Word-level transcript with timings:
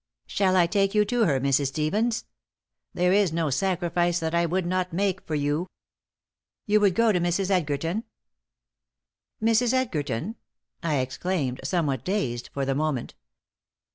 "Shall 0.25 0.55
I 0.55 0.65
take 0.65 0.95
you 0.95 1.05
to 1.05 1.25
her, 1.25 1.39
Mrs. 1.39 1.67
Stevens? 1.67 2.25
There 2.91 3.13
is 3.13 3.31
no 3.31 3.51
sacrifice 3.51 4.17
that 4.19 4.33
I 4.33 4.47
would 4.47 4.65
not 4.65 4.91
make 4.91 5.21
for 5.27 5.35
you. 5.35 5.69
You 6.65 6.79
would 6.79 6.95
go 6.95 7.11
to 7.11 7.19
Mrs. 7.19 7.51
Edgerton?" 7.51 8.05
"Mrs. 9.43 9.73
Edgerton?" 9.75 10.37
I 10.81 10.95
exclaimed, 10.97 11.59
somewhat 11.63 12.03
dazed 12.03 12.49
for 12.51 12.65
the 12.65 12.73
moment. 12.73 13.13